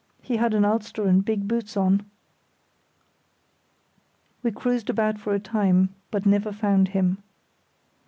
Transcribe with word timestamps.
He 0.23 0.37
had 0.37 0.55
an 0.55 0.65
ulster 0.65 1.03
and 1.05 1.23
big 1.23 1.47
boots 1.47 1.77
on." 1.77 2.09
We 4.41 4.51
cruised 4.51 4.89
about 4.89 5.19
for 5.19 5.31
a 5.35 5.39
time, 5.39 5.93
but 6.09 6.25
never 6.25 6.51
found 6.51 6.87
him. 6.87 7.21